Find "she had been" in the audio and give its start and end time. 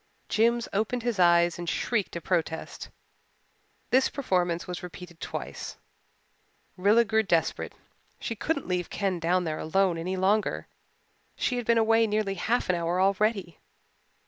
11.35-11.77